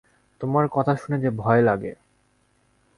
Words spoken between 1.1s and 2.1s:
যে ভয় লাগে।